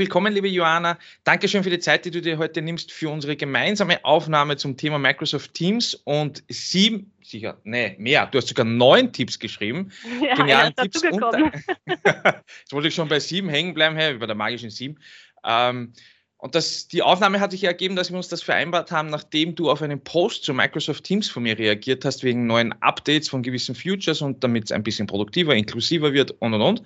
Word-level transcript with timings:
Willkommen, 0.00 0.32
liebe 0.32 0.48
Joanna. 0.48 0.98
Dankeschön 1.24 1.62
für 1.62 1.68
die 1.68 1.78
Zeit, 1.78 2.06
die 2.06 2.10
du 2.10 2.22
dir 2.22 2.38
heute 2.38 2.62
nimmst 2.62 2.90
für 2.90 3.10
unsere 3.10 3.36
gemeinsame 3.36 4.02
Aufnahme 4.02 4.56
zum 4.56 4.78
Thema 4.78 4.98
Microsoft 4.98 5.52
Teams 5.52 5.94
und 5.94 6.42
sieben, 6.48 7.12
sicher, 7.22 7.58
nee, 7.64 7.96
mehr. 7.98 8.26
Du 8.26 8.38
hast 8.38 8.48
sogar 8.48 8.64
neun 8.64 9.12
Tipps 9.12 9.38
geschrieben. 9.38 9.92
Ja, 10.22 10.36
Genialen 10.36 10.72
ja, 10.74 10.84
Tipps. 10.84 11.02
Und, 11.02 11.22
Jetzt 11.86 12.72
wollte 12.72 12.88
ich 12.88 12.94
schon 12.94 13.08
bei 13.08 13.20
sieben 13.20 13.50
hängen 13.50 13.74
bleiben, 13.74 13.94
hey, 13.94 14.14
bei 14.14 14.24
der 14.24 14.34
magischen 14.34 14.70
sieben. 14.70 14.98
Ähm, 15.44 15.92
und 16.38 16.54
das, 16.54 16.88
die 16.88 17.02
Aufnahme 17.02 17.38
hat 17.38 17.50
sich 17.50 17.64
ergeben, 17.64 17.94
dass 17.94 18.10
wir 18.10 18.16
uns 18.16 18.28
das 18.28 18.42
vereinbart 18.42 18.90
haben, 18.92 19.10
nachdem 19.10 19.54
du 19.54 19.70
auf 19.70 19.82
einen 19.82 20.02
Post 20.02 20.44
zu 20.44 20.54
Microsoft 20.54 21.04
Teams 21.04 21.28
von 21.28 21.42
mir 21.42 21.58
reagiert 21.58 22.06
hast, 22.06 22.24
wegen 22.24 22.46
neuen 22.46 22.72
Updates 22.80 23.28
von 23.28 23.42
gewissen 23.42 23.74
Futures 23.74 24.22
und 24.22 24.42
damit 24.42 24.64
es 24.64 24.72
ein 24.72 24.82
bisschen 24.82 25.06
produktiver, 25.06 25.54
inklusiver 25.54 26.14
wird 26.14 26.30
und 26.40 26.54
und 26.54 26.62
und. 26.62 26.82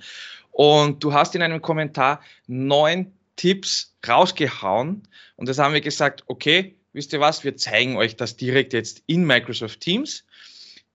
Und 0.55 1.03
du 1.03 1.13
hast 1.13 1.35
in 1.35 1.43
einem 1.43 1.61
Kommentar 1.61 2.21
neun 2.47 3.13
Tipps 3.35 3.93
rausgehauen. 4.07 5.03
Und 5.35 5.49
das 5.49 5.59
haben 5.59 5.75
wir 5.75 5.81
gesagt, 5.81 6.23
okay, 6.29 6.77
wisst 6.93 7.13
ihr 7.13 7.19
was, 7.19 7.43
wir 7.43 7.57
zeigen 7.57 7.97
euch 7.97 8.15
das 8.15 8.37
direkt 8.37 8.73
jetzt 8.73 9.03
in 9.09 9.27
Microsoft 9.27 9.81
Teams, 9.81 10.25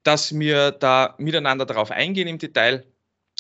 dass 0.04 0.38
wir 0.40 0.72
da 0.72 1.14
miteinander 1.18 1.66
darauf 1.66 1.92
eingehen 1.92 2.30
im 2.30 2.38
Detail. 2.38 2.86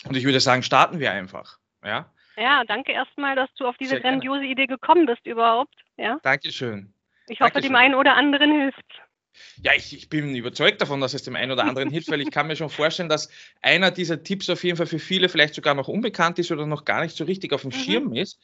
Und 0.04 0.18
ich 0.18 0.26
würde 0.26 0.42
sagen, 0.42 0.62
starten 0.62 1.00
wir 1.00 1.14
einfach. 1.14 1.58
Ja, 1.86 2.12
ja 2.36 2.66
danke 2.66 2.92
erstmal, 2.92 3.38
dass 3.38 3.50
du 3.54 3.66
auf 3.66 3.78
diese 3.78 3.92
Sehr 3.92 4.02
grandiose 4.02 4.42
gerne. 4.42 4.52
Idee 4.52 4.66
gekommen 4.66 5.06
bist 5.06 5.26
überhaupt. 5.26 5.76
Ja. 5.96 6.20
Dankeschön. 6.24 6.94
Ich 7.28 7.40
hoffe, 7.40 7.54
Dankeschön. 7.54 7.72
dem 7.72 7.76
einen 7.78 7.96
oder 7.96 8.16
anderen 8.16 8.52
hilft. 8.52 9.02
Ja, 9.64 9.74
ich, 9.76 9.94
ich, 9.96 10.10
bin 10.10 10.36
überzeugt 10.36 10.82
davon, 10.82 11.02
dass 11.02 11.14
es 11.14 11.24
dem 11.24 11.36
einen 11.36 11.52
oder 11.52 11.66
anderen 11.66 11.90
hilft, 11.90 12.10
weil 12.10 12.22
ich 12.22 12.32
kann 12.32 12.48
mir 12.48 12.56
schon 12.56 12.70
vorstellen, 12.70 13.10
dass 13.10 13.30
einer 13.62 13.92
dieser 13.92 14.24
Tipps 14.24 14.50
auf 14.50 14.64
jeden 14.64 14.78
Fall 14.78 14.86
für 14.86 15.00
viele 15.00 15.30
vielleicht 15.30 15.56
sogar 15.56 15.76
noch 15.76 15.88
unbekannt 15.88 16.40
ist 16.40 16.52
oder 16.52 16.66
noch 16.66 16.86
gar 16.86 17.04
nicht 17.04 17.16
so 17.16 17.24
richtig 17.24 17.54
auf 17.54 17.62
dem 17.62 17.72
mhm. 17.72 17.76
Schirm 17.76 18.14
ist. 18.14 18.40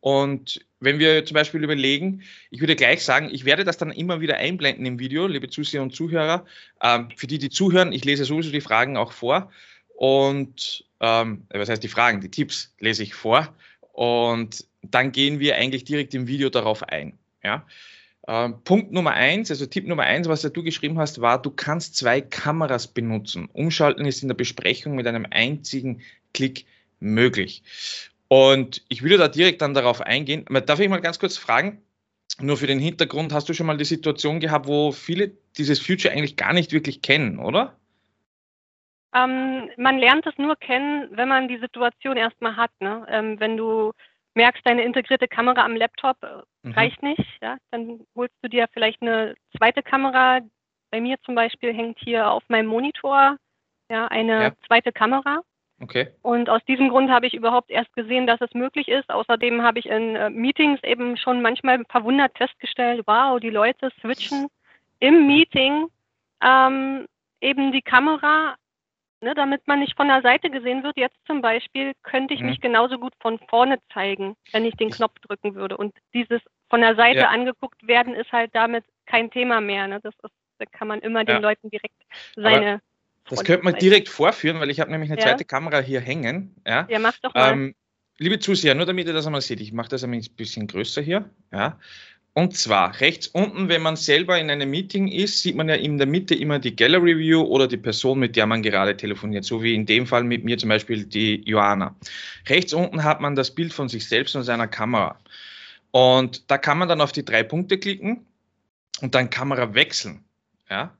Und 0.00 0.64
wenn 0.80 0.98
wir 0.98 1.24
zum 1.24 1.34
Beispiel 1.34 1.62
überlegen, 1.62 2.22
ich 2.50 2.60
würde 2.60 2.76
gleich 2.76 3.02
sagen, 3.04 3.30
ich 3.32 3.44
werde 3.44 3.64
das 3.64 3.78
dann 3.78 3.90
immer 3.90 4.20
wieder 4.20 4.36
einblenden 4.36 4.86
im 4.86 4.98
Video, 4.98 5.26
liebe 5.26 5.48
Zuseher 5.48 5.82
und 5.82 5.94
Zuhörer. 5.94 6.46
Ähm, 6.82 7.08
für 7.16 7.26
die, 7.26 7.38
die 7.38 7.50
zuhören, 7.50 7.92
ich 7.92 8.04
lese 8.04 8.24
sowieso 8.24 8.50
die 8.50 8.60
Fragen 8.60 8.96
auch 8.96 9.12
vor. 9.12 9.50
Und 9.96 10.84
ähm, 11.00 11.46
was 11.50 11.68
heißt 11.68 11.82
die 11.82 11.88
Fragen, 11.88 12.20
die 12.20 12.30
Tipps 12.30 12.74
lese 12.78 13.02
ich 13.02 13.14
vor. 13.14 13.52
Und 13.92 14.64
dann 14.82 15.10
gehen 15.10 15.40
wir 15.40 15.56
eigentlich 15.56 15.84
direkt 15.84 16.14
im 16.14 16.28
Video 16.28 16.50
darauf 16.50 16.84
ein. 16.84 17.18
Ja. 17.42 17.66
Ähm, 18.28 18.62
Punkt 18.62 18.92
Nummer 18.92 19.12
eins, 19.12 19.50
also 19.50 19.64
Tipp 19.64 19.86
Nummer 19.86 20.02
eins, 20.02 20.28
was 20.28 20.42
ja 20.42 20.50
du 20.50 20.62
geschrieben 20.62 20.98
hast, 20.98 21.22
war, 21.22 21.40
du 21.40 21.50
kannst 21.50 21.96
zwei 21.96 22.20
Kameras 22.20 22.86
benutzen. 22.86 23.48
Umschalten 23.54 24.04
ist 24.04 24.20
in 24.20 24.28
der 24.28 24.34
Besprechung 24.34 24.94
mit 24.94 25.06
einem 25.06 25.26
einzigen 25.30 26.02
Klick 26.34 26.66
möglich. 27.00 27.62
Und 28.28 28.84
ich 28.90 29.02
würde 29.02 29.16
da 29.16 29.28
direkt 29.28 29.62
dann 29.62 29.72
darauf 29.72 30.02
eingehen. 30.02 30.44
Darf 30.66 30.78
ich 30.78 30.90
mal 30.90 31.00
ganz 31.00 31.18
kurz 31.18 31.38
fragen? 31.38 31.80
Nur 32.38 32.58
für 32.58 32.66
den 32.66 32.78
Hintergrund, 32.78 33.32
hast 33.32 33.48
du 33.48 33.54
schon 33.54 33.66
mal 33.66 33.78
die 33.78 33.86
Situation 33.86 34.40
gehabt, 34.40 34.66
wo 34.66 34.92
viele 34.92 35.32
dieses 35.56 35.80
Future 35.80 36.12
eigentlich 36.12 36.36
gar 36.36 36.52
nicht 36.52 36.72
wirklich 36.72 37.00
kennen, 37.00 37.38
oder? 37.38 37.78
Ähm, 39.14 39.70
man 39.78 39.96
lernt 39.96 40.26
es 40.26 40.36
nur 40.36 40.56
kennen, 40.56 41.08
wenn 41.12 41.28
man 41.28 41.48
die 41.48 41.58
Situation 41.58 42.18
erstmal 42.18 42.56
hat. 42.56 42.70
Ne? 42.80 43.06
Ähm, 43.08 43.40
wenn 43.40 43.56
du 43.56 43.92
merkst, 44.38 44.64
deine 44.64 44.84
integrierte 44.84 45.28
Kamera 45.28 45.64
am 45.64 45.76
Laptop 45.76 46.16
äh, 46.22 46.26
mhm. 46.62 46.72
reicht 46.72 47.02
nicht, 47.02 47.26
ja, 47.42 47.56
dann 47.70 48.00
holst 48.14 48.34
du 48.42 48.48
dir 48.48 48.66
vielleicht 48.72 49.02
eine 49.02 49.34
zweite 49.56 49.82
Kamera. 49.82 50.40
Bei 50.90 51.00
mir 51.00 51.16
zum 51.24 51.34
Beispiel 51.34 51.74
hängt 51.74 51.98
hier 51.98 52.30
auf 52.30 52.42
meinem 52.48 52.68
Monitor 52.68 53.36
ja, 53.90 54.06
eine 54.06 54.42
ja. 54.42 54.52
zweite 54.66 54.92
Kamera. 54.92 55.40
Okay. 55.80 56.08
Und 56.22 56.48
aus 56.48 56.64
diesem 56.66 56.88
Grund 56.88 57.10
habe 57.10 57.26
ich 57.26 57.34
überhaupt 57.34 57.70
erst 57.70 57.92
gesehen, 57.94 58.26
dass 58.26 58.40
es 58.40 58.52
möglich 58.54 58.88
ist. 58.88 59.10
Außerdem 59.10 59.62
habe 59.62 59.78
ich 59.78 59.86
in 59.86 60.16
äh, 60.16 60.30
Meetings 60.30 60.82
eben 60.82 61.16
schon 61.16 61.42
manchmal 61.42 61.84
verwundert 61.88 62.36
festgestellt, 62.36 63.02
wow, 63.06 63.38
die 63.38 63.50
Leute 63.50 63.90
switchen 64.00 64.48
im 65.00 65.26
Meeting 65.26 65.86
ähm, 66.42 67.06
eben 67.40 67.72
die 67.72 67.82
Kamera 67.82 68.56
ne, 69.20 69.34
damit 69.34 69.66
man 69.66 69.80
nicht 69.80 69.96
von 69.96 70.08
der 70.08 70.22
Seite 70.22 70.50
gesehen 70.50 70.82
wird. 70.82 70.96
Jetzt 70.96 71.16
zum 71.26 71.40
Beispiel 71.40 71.92
könnte 72.02 72.34
ich 72.34 72.40
mhm. 72.40 72.46
mich 72.46 72.60
genauso 72.60 72.98
gut 72.98 73.12
von 73.20 73.38
vorne 73.48 73.78
zeigen, 73.92 74.36
wenn 74.52 74.64
ich 74.64 74.74
den 74.76 74.90
Knopf 74.90 75.18
drücken 75.20 75.54
würde. 75.54 75.76
Und 75.76 75.94
dieses 76.14 76.40
von 76.70 76.80
der 76.80 76.94
Seite 76.96 77.20
ja. 77.20 77.28
angeguckt 77.28 77.86
werden 77.86 78.14
ist 78.14 78.32
halt 78.32 78.54
damit 78.54 78.84
kein 79.06 79.30
Thema 79.30 79.60
mehr. 79.60 79.86
Ne? 79.86 80.00
Das 80.02 80.14
ist, 80.22 80.34
da 80.58 80.66
kann 80.66 80.88
man 80.88 81.00
immer 81.00 81.20
ja. 81.20 81.24
den 81.24 81.42
Leuten 81.42 81.70
direkt 81.70 81.94
seine. 82.36 82.74
Aber 82.74 82.82
das 83.36 83.44
könnte 83.44 83.64
man 83.64 83.74
direkt 83.74 84.08
vorführen, 84.08 84.58
weil 84.60 84.70
ich 84.70 84.80
habe 84.80 84.90
nämlich 84.90 85.10
eine 85.10 85.20
ja. 85.20 85.26
zweite 85.26 85.44
Kamera 85.44 85.80
hier 85.80 86.00
hängen. 86.00 86.54
Ja, 86.66 86.86
ja 86.88 86.98
mach 86.98 87.18
doch 87.18 87.34
mal. 87.34 87.52
Ähm, 87.52 87.74
liebe 88.18 88.38
Zuseher, 88.38 88.74
nur 88.74 88.86
damit 88.86 89.06
ihr 89.06 89.12
das 89.12 89.26
einmal 89.26 89.42
seht, 89.42 89.60
ich 89.60 89.72
mache 89.72 89.88
das 89.88 90.04
ein 90.04 90.20
bisschen 90.36 90.66
größer 90.66 91.02
hier. 91.02 91.30
Ja. 91.52 91.78
Und 92.38 92.56
zwar 92.56 93.00
rechts 93.00 93.26
unten, 93.26 93.68
wenn 93.68 93.82
man 93.82 93.96
selber 93.96 94.38
in 94.38 94.48
einem 94.48 94.70
Meeting 94.70 95.08
ist, 95.08 95.42
sieht 95.42 95.56
man 95.56 95.68
ja 95.68 95.74
in 95.74 95.98
der 95.98 96.06
Mitte 96.06 96.36
immer 96.36 96.60
die 96.60 96.76
Gallery 96.76 97.18
View 97.18 97.42
oder 97.42 97.66
die 97.66 97.76
Person, 97.76 98.20
mit 98.20 98.36
der 98.36 98.46
man 98.46 98.62
gerade 98.62 98.96
telefoniert, 98.96 99.44
so 99.44 99.60
wie 99.60 99.74
in 99.74 99.86
dem 99.86 100.06
Fall 100.06 100.22
mit 100.22 100.44
mir 100.44 100.56
zum 100.56 100.68
Beispiel 100.68 101.04
die 101.04 101.42
Joanna. 101.44 101.96
Rechts 102.46 102.72
unten 102.72 103.02
hat 103.02 103.20
man 103.20 103.34
das 103.34 103.52
Bild 103.52 103.72
von 103.72 103.88
sich 103.88 104.06
selbst 104.06 104.36
und 104.36 104.44
seiner 104.44 104.68
Kamera. 104.68 105.18
Und 105.90 106.48
da 106.48 106.58
kann 106.58 106.78
man 106.78 106.88
dann 106.88 107.00
auf 107.00 107.10
die 107.10 107.24
drei 107.24 107.42
Punkte 107.42 107.76
klicken 107.76 108.24
und 109.00 109.16
dann 109.16 109.30
Kamera 109.30 109.74
wechseln. 109.74 110.22
Ja? 110.70 110.96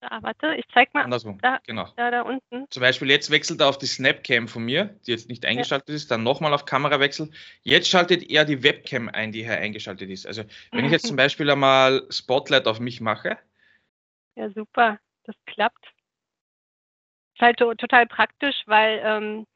Da, 0.00 0.22
warte, 0.22 0.54
ich 0.56 0.66
zeig 0.74 0.92
mal. 0.92 1.04
Andersrum, 1.04 1.38
da, 1.40 1.58
genau. 1.66 1.88
Da, 1.96 2.10
da 2.10 2.22
unten. 2.22 2.66
Zum 2.70 2.80
Beispiel 2.80 3.10
jetzt 3.10 3.30
wechselt 3.30 3.60
er 3.60 3.68
auf 3.68 3.78
die 3.78 3.86
Snapcam 3.86 4.46
von 4.46 4.62
mir, 4.62 4.96
die 5.06 5.12
jetzt 5.12 5.28
nicht 5.28 5.46
eingeschaltet 5.46 5.88
ja. 5.88 5.94
ist, 5.94 6.10
dann 6.10 6.22
nochmal 6.22 6.52
auf 6.52 6.66
Kamerawechsel. 6.66 7.30
Jetzt 7.62 7.88
schaltet 7.88 8.28
er 8.30 8.44
die 8.44 8.62
Webcam 8.62 9.08
ein, 9.08 9.32
die 9.32 9.44
hier 9.44 9.56
eingeschaltet 9.56 10.10
ist. 10.10 10.26
Also 10.26 10.42
wenn 10.70 10.84
ich 10.84 10.92
jetzt 10.92 11.06
zum 11.06 11.16
Beispiel 11.16 11.50
einmal 11.50 12.06
Spotlight 12.10 12.66
auf 12.66 12.78
mich 12.78 13.00
mache. 13.00 13.38
Ja, 14.34 14.50
super, 14.50 14.98
das 15.24 15.34
klappt. 15.46 15.86
Ist 17.34 17.40
halt 17.40 17.58
total 17.58 18.06
praktisch, 18.06 18.62
weil 18.66 19.00
ähm, 19.02 19.46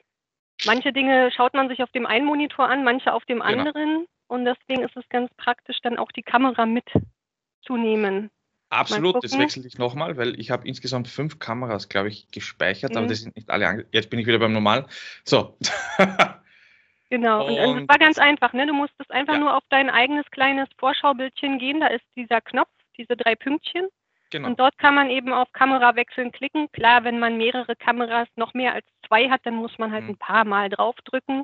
manche 0.65 0.91
Dinge 0.91 1.31
schaut 1.31 1.53
man 1.53 1.69
sich 1.69 1.83
auf 1.83 1.91
dem 1.91 2.07
einen 2.07 2.25
Monitor 2.25 2.67
an, 2.67 2.83
manche 2.83 3.13
auf 3.13 3.25
dem 3.25 3.39
genau. 3.39 3.49
anderen. 3.49 4.07
Und 4.27 4.45
deswegen 4.45 4.83
ist 4.83 4.95
es 4.95 5.07
ganz 5.09 5.31
praktisch, 5.35 5.77
dann 5.81 5.97
auch 5.97 6.11
die 6.11 6.23
Kamera 6.23 6.65
mitzunehmen. 6.65 8.31
Absolut, 8.71 9.21
das 9.21 9.37
wechsle 9.37 9.67
ich 9.67 9.77
nochmal, 9.77 10.15
weil 10.15 10.39
ich 10.39 10.49
habe 10.49 10.65
insgesamt 10.65 11.09
fünf 11.09 11.39
Kameras, 11.39 11.89
glaube 11.89 12.07
ich, 12.07 12.31
gespeichert, 12.31 12.91
mhm. 12.91 12.97
aber 12.99 13.07
das 13.07 13.19
sind 13.19 13.35
nicht 13.35 13.49
alle 13.49 13.67
ange 13.67 13.85
Jetzt 13.91 14.09
bin 14.09 14.17
ich 14.17 14.25
wieder 14.25 14.39
beim 14.39 14.53
Normalen. 14.53 14.85
So. 15.25 15.57
genau, 17.09 17.47
und, 17.47 17.59
und, 17.59 17.79
das 17.81 17.89
war 17.89 17.97
ganz 17.99 18.17
einfach, 18.17 18.53
ne? 18.53 18.65
Du 18.65 18.73
musstest 18.73 19.11
einfach 19.11 19.33
ja. 19.33 19.39
nur 19.39 19.57
auf 19.57 19.63
dein 19.69 19.89
eigenes 19.89 20.25
kleines 20.31 20.69
Vorschaubildchen 20.77 21.59
gehen, 21.59 21.81
da 21.81 21.87
ist 21.87 22.05
dieser 22.15 22.39
Knopf, 22.39 22.69
diese 22.97 23.17
drei 23.17 23.35
Pünktchen. 23.35 23.89
Genau. 24.29 24.47
Und 24.47 24.57
dort 24.57 24.77
kann 24.77 24.95
man 24.95 25.09
eben 25.09 25.33
auf 25.33 25.51
Kamera 25.51 25.97
wechseln 25.97 26.31
klicken. 26.31 26.71
Klar, 26.71 27.03
wenn 27.03 27.19
man 27.19 27.37
mehrere 27.37 27.75
Kameras 27.75 28.29
noch 28.37 28.53
mehr 28.53 28.73
als 28.73 28.85
zwei 29.05 29.29
hat, 29.29 29.41
dann 29.43 29.55
muss 29.55 29.77
man 29.79 29.91
halt 29.91 30.05
mhm. 30.05 30.11
ein 30.11 30.17
paar 30.17 30.45
Mal 30.45 30.69
draufdrücken. 30.69 31.43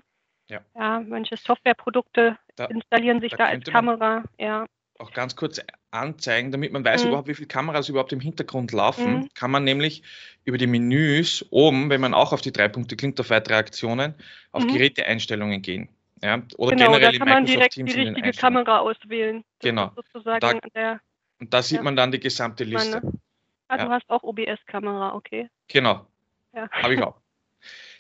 Ja. 0.49 0.61
ja, 0.75 1.01
manche 1.05 1.35
Softwareprodukte 1.35 2.37
da, 2.55 2.65
installieren 2.67 3.19
sich 3.19 3.31
da, 3.31 3.39
da 3.39 3.45
als 3.47 3.65
Kamera. 3.65 4.23
Ja 4.39 4.65
auch 4.99 5.11
ganz 5.13 5.35
kurz 5.35 5.61
anzeigen, 5.91 6.51
damit 6.51 6.71
man 6.71 6.83
weiß 6.83 7.03
mhm. 7.03 7.09
überhaupt, 7.09 7.27
wie 7.27 7.33
viele 7.33 7.47
Kameras 7.47 7.89
überhaupt 7.89 8.13
im 8.13 8.19
Hintergrund 8.19 8.71
laufen, 8.71 9.13
mhm. 9.13 9.29
kann 9.33 9.51
man 9.51 9.63
nämlich 9.63 10.03
über 10.45 10.57
die 10.57 10.67
Menüs 10.67 11.45
oben, 11.49 11.89
wenn 11.89 12.01
man 12.01 12.13
auch 12.13 12.33
auf 12.33 12.41
die 12.41 12.51
drei 12.51 12.67
Punkte 12.67 12.95
klingt, 12.95 13.19
auf 13.19 13.29
weitere 13.29 13.55
Aktionen, 13.55 14.15
auf 14.51 14.63
mhm. 14.63 14.73
Geräteeinstellungen 14.73 15.61
gehen. 15.61 15.89
Ja, 16.23 16.41
oder 16.57 16.75
genau, 16.75 16.93
generell 16.93 17.11
da 17.11 17.17
kann 17.19 17.29
man 17.29 17.45
direkt 17.45 17.73
Teams 17.73 17.93
die 17.93 18.01
richtige 18.01 18.31
Kamera 18.31 18.79
auswählen. 18.79 19.43
genau. 19.59 19.91
Da, 20.23 20.53
der, 20.73 20.99
und 21.39 21.53
da 21.53 21.61
sieht 21.61 21.77
ja. 21.77 21.83
man 21.83 21.95
dann 21.95 22.11
die 22.11 22.19
gesamte 22.19 22.63
Liste. 22.63 23.01
Meine, 23.01 23.19
ah, 23.67 23.77
ja. 23.77 23.85
du 23.85 23.91
hast 23.91 24.09
auch 24.09 24.23
OBS-Kamera, 24.23 25.13
okay. 25.13 25.49
Genau. 25.67 26.07
Ja. 26.53 26.69
Habe 26.71 26.95
ich 26.95 27.03
auch. 27.03 27.15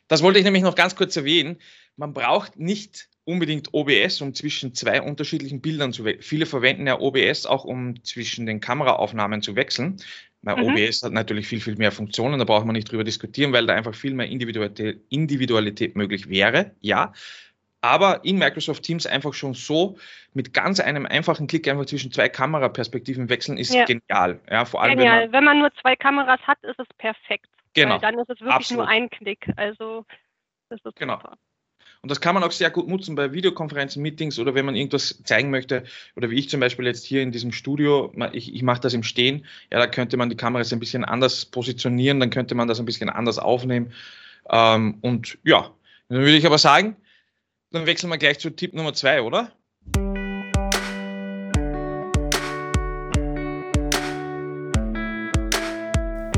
Das 0.07 0.23
wollte 0.23 0.39
ich 0.39 0.45
nämlich 0.45 0.63
noch 0.63 0.75
ganz 0.75 0.95
kurz 0.95 1.15
erwähnen. 1.15 1.59
Man 1.95 2.13
braucht 2.13 2.57
nicht 2.57 3.09
unbedingt 3.27 3.73
OBS, 3.73 4.21
um 4.21 4.33
zwischen 4.33 4.73
zwei 4.73 5.01
unterschiedlichen 5.01 5.59
Bildern 5.59 5.91
zu 5.91 6.05
wechseln. 6.05 6.23
Viele 6.23 6.45
verwenden 6.45 6.87
ja 6.87 6.99
OBS 6.99 7.45
auch, 7.45 7.65
um 7.65 8.01
zwischen 8.03 8.45
den 8.45 8.61
Kameraaufnahmen 8.61 9.41
zu 9.41 9.55
wechseln. 9.57 9.97
Weil 10.43 10.55
mhm. 10.55 10.71
OBS 10.71 11.03
hat 11.03 11.11
natürlich 11.11 11.45
viel, 11.45 11.59
viel 11.59 11.75
mehr 11.75 11.91
Funktionen, 11.91 12.39
da 12.39 12.45
braucht 12.45 12.65
man 12.65 12.73
nicht 12.73 12.89
drüber 12.89 13.03
diskutieren, 13.03 13.51
weil 13.51 13.65
da 13.65 13.73
einfach 13.73 13.93
viel 13.93 14.13
mehr 14.13 14.27
Individualität, 14.27 15.01
Individualität 15.09 15.97
möglich 15.97 16.29
wäre, 16.29 16.71
ja. 16.79 17.11
aber 17.81 18.23
in 18.23 18.37
Microsoft 18.37 18.83
Teams 18.83 19.05
einfach 19.05 19.33
schon 19.33 19.55
so 19.55 19.97
mit 20.33 20.53
ganz 20.53 20.79
einem 20.79 21.05
einfachen 21.05 21.47
Klick 21.47 21.67
einfach 21.67 21.85
zwischen 21.85 22.11
zwei 22.11 22.29
Kameraperspektiven 22.29 23.27
wechseln, 23.29 23.57
ist 23.57 23.73
ja. 23.73 23.83
genial. 23.85 24.39
Ja, 24.49 24.63
vor 24.63 24.83
allem, 24.83 24.97
genial. 24.97 25.23
Wenn 25.23 25.25
man, 25.25 25.33
wenn 25.33 25.43
man, 25.43 25.59
nur 25.59 25.73
zwei 25.81 25.95
Kameras 25.97 26.39
hat, 26.43 26.63
ist 26.63 26.79
es 26.79 26.87
perfekt. 26.97 27.49
Genau. 27.73 27.95
Weil 27.95 27.99
dann 27.99 28.19
ist 28.19 28.29
es 28.29 28.39
wirklich 28.39 28.53
Absolut. 28.53 28.85
nur 28.85 28.87
ein 28.87 29.09
Klick. 29.09 29.49
Also 29.57 30.05
das 30.69 30.79
ist 30.83 30.95
genau. 30.95 31.15
super. 31.15 31.37
Und 32.01 32.09
das 32.09 32.21
kann 32.21 32.33
man 32.33 32.43
auch 32.43 32.51
sehr 32.51 32.69
gut 32.69 32.87
nutzen 32.87 33.15
bei 33.15 33.33
Videokonferenzen, 33.33 34.01
Meetings 34.01 34.39
oder 34.39 34.55
wenn 34.55 34.65
man 34.65 34.75
irgendwas 34.75 35.21
zeigen 35.23 35.49
möchte. 35.49 35.83
Oder 36.15 36.29
wie 36.29 36.39
ich 36.39 36.49
zum 36.49 36.59
Beispiel 36.59 36.85
jetzt 36.85 37.05
hier 37.05 37.21
in 37.21 37.31
diesem 37.31 37.51
Studio, 37.51 38.13
ich, 38.33 38.53
ich 38.53 38.63
mache 38.63 38.81
das 38.81 38.93
im 38.93 39.03
Stehen, 39.03 39.45
ja, 39.71 39.79
da 39.79 39.87
könnte 39.87 40.17
man 40.17 40.29
die 40.29 40.35
Kameras 40.35 40.71
ein 40.71 40.79
bisschen 40.79 41.05
anders 41.05 41.45
positionieren, 41.45 42.19
dann 42.19 42.29
könnte 42.29 42.55
man 42.55 42.67
das 42.67 42.79
ein 42.79 42.85
bisschen 42.85 43.09
anders 43.09 43.39
aufnehmen. 43.39 43.93
Ähm, 44.49 44.99
und 45.01 45.37
ja, 45.43 45.71
dann 46.09 46.19
würde 46.19 46.37
ich 46.37 46.45
aber 46.45 46.57
sagen, 46.57 46.95
dann 47.71 47.85
wechseln 47.85 48.09
wir 48.09 48.17
gleich 48.17 48.39
zu 48.39 48.49
Tipp 48.49 48.73
Nummer 48.73 48.93
zwei, 48.93 49.21
oder? 49.21 49.51